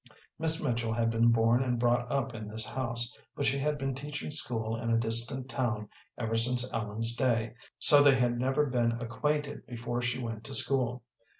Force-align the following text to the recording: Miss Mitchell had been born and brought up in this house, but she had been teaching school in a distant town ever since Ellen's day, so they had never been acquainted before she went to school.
Miss 0.39 0.59
Mitchell 0.59 0.93
had 0.93 1.11
been 1.11 1.27
born 1.31 1.61
and 1.61 1.77
brought 1.77 2.11
up 2.11 2.33
in 2.33 2.47
this 2.47 2.65
house, 2.65 3.15
but 3.35 3.45
she 3.45 3.59
had 3.59 3.77
been 3.77 3.93
teaching 3.93 4.31
school 4.31 4.75
in 4.75 4.89
a 4.89 4.97
distant 4.97 5.47
town 5.47 5.89
ever 6.17 6.35
since 6.35 6.73
Ellen's 6.73 7.15
day, 7.15 7.53
so 7.77 8.01
they 8.01 8.15
had 8.15 8.39
never 8.39 8.65
been 8.65 8.93
acquainted 8.93 9.63
before 9.67 10.01
she 10.01 10.17
went 10.19 10.43
to 10.45 10.55
school. 10.55 11.03